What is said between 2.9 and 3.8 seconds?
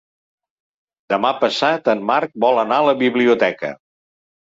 la biblioteca.